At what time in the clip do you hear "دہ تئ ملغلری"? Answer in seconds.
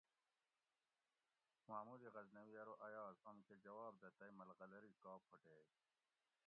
4.01-4.93